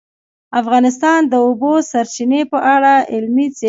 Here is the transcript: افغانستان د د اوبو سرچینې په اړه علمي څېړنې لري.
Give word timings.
افغانستان 0.61 1.19
د 1.25 1.29
د 1.31 1.33
اوبو 1.45 1.73
سرچینې 1.91 2.41
په 2.51 2.57
اړه 2.75 2.93
علمي 3.13 3.47
څېړنې 3.49 3.55
لري. 3.55 3.59